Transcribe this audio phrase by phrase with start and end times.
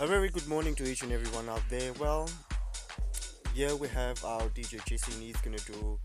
[0.00, 1.92] A very good morning to each and everyone out there.
[1.92, 2.28] Well,
[3.54, 5.98] here we have our DJ Jesse Needs gonna do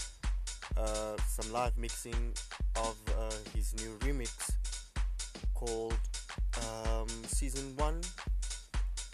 [0.75, 2.33] uh, some live mixing
[2.75, 4.51] of uh, his new remix
[5.53, 5.97] called
[6.57, 8.01] um, Season 1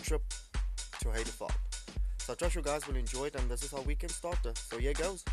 [0.01, 0.23] Trip
[1.01, 1.51] to Haterfall.
[2.17, 4.53] So I trust you guys will enjoy it and this is our weekend starter.
[4.55, 5.23] So here goes.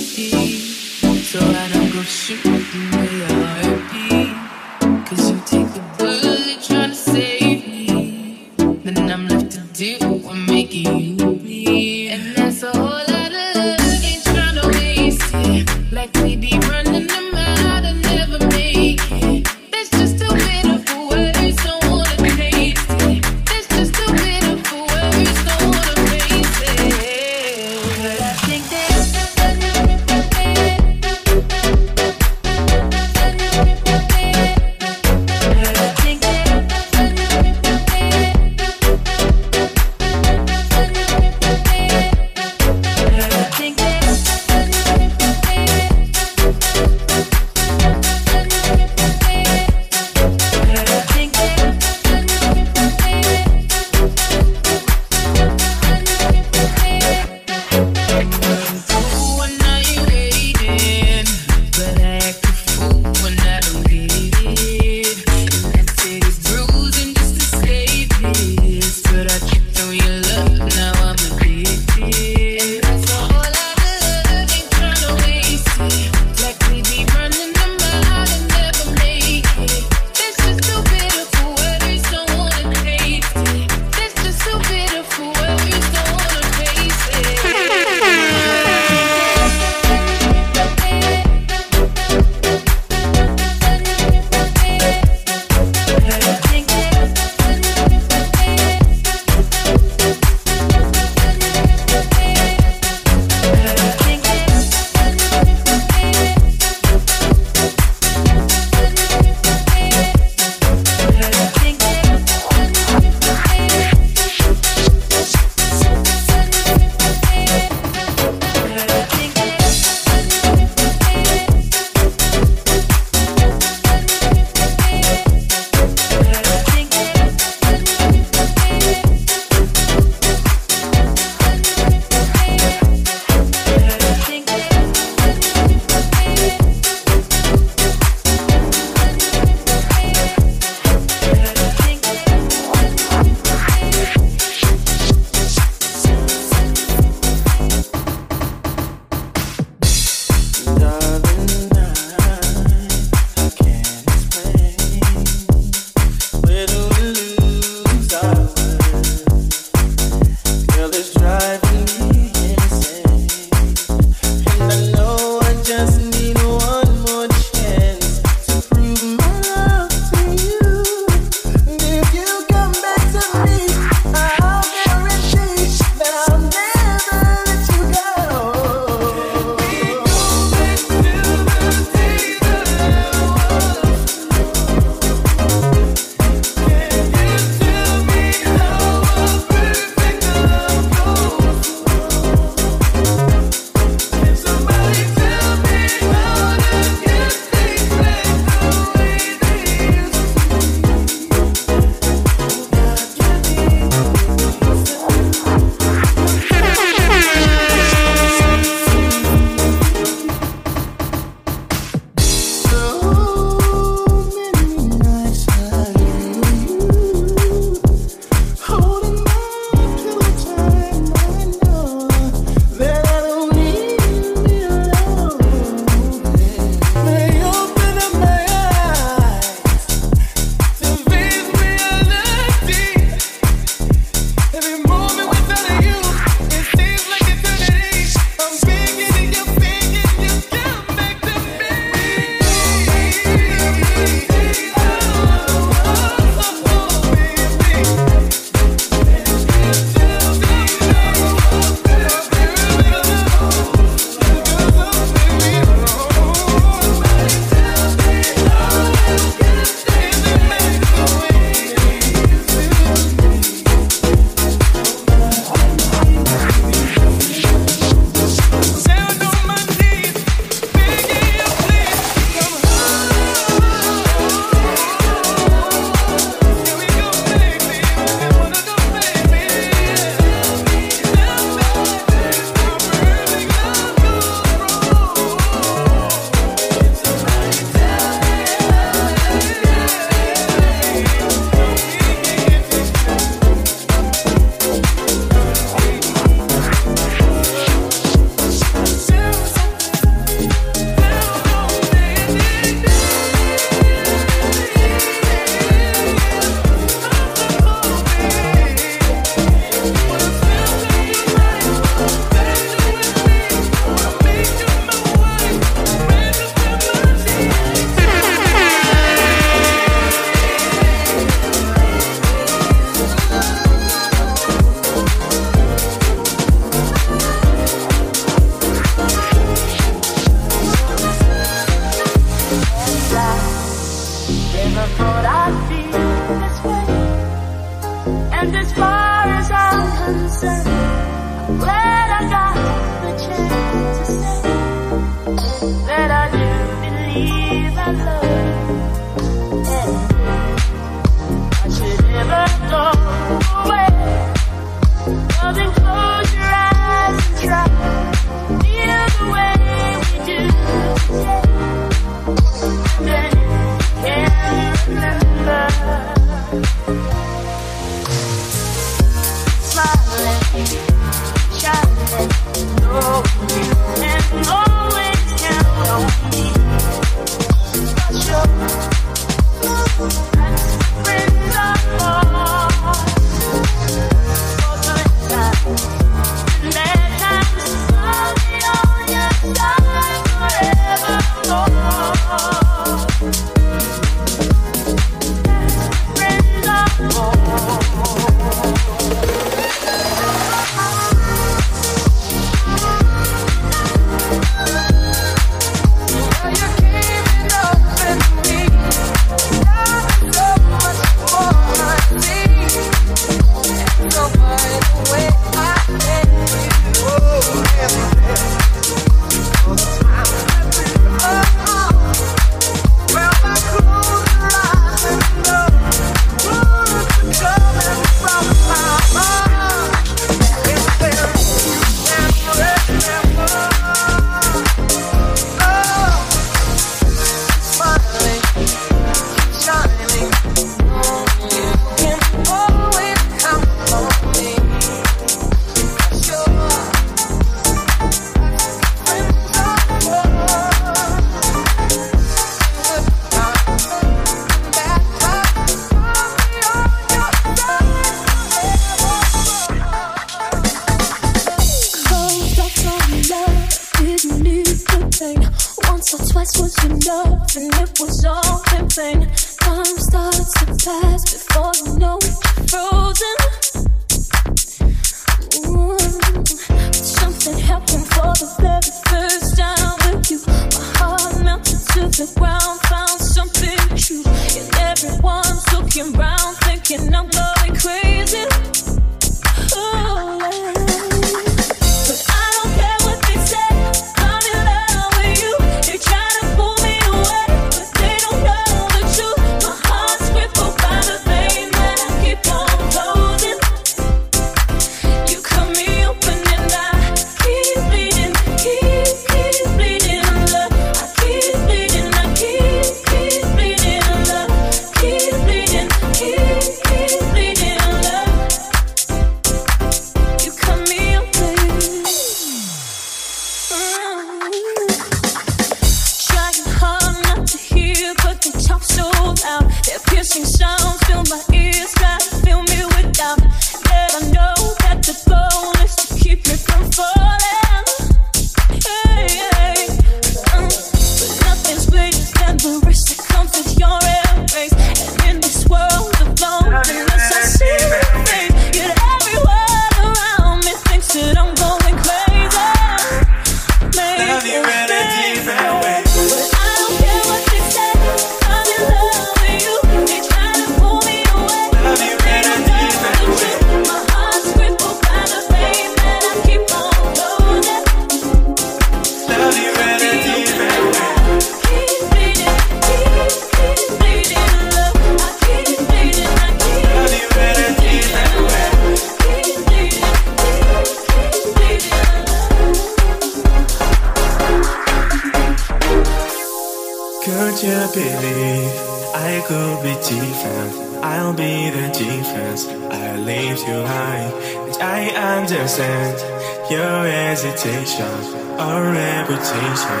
[598.58, 600.00] our reputation.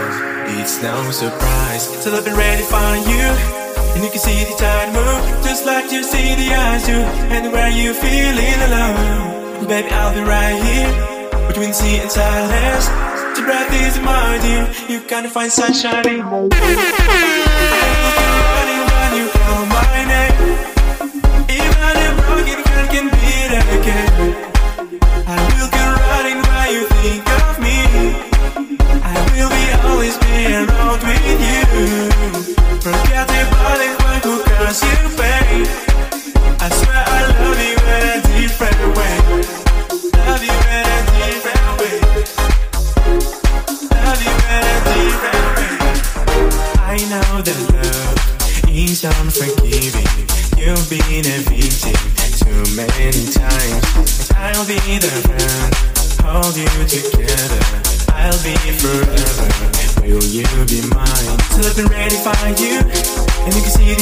[0.58, 1.84] It's no surprise.
[2.02, 3.24] So I've been ready for you.
[3.94, 6.94] And you can see the tide move, just like you see the eyes do.
[7.28, 10.90] Anywhere you feeling alone, baby, I'll be right here.
[11.48, 12.88] Between sea and silence,
[13.36, 14.68] your breath is my dear.
[14.88, 16.48] You can't find sunshine.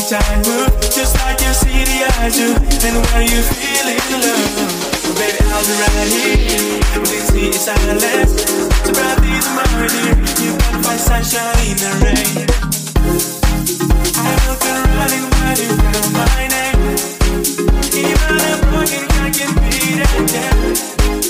[0.06, 2.54] Time through, just like you see the I do.
[2.86, 4.54] And where you feel in love,
[5.18, 6.78] baby, I'll be right here.
[7.02, 8.30] Please be silent.
[8.30, 10.14] So bright is my dear,
[10.46, 12.46] you can find sunshine in the rain.
[14.14, 16.86] I will come running when you call my name.
[17.90, 21.25] Even a broken I can be there.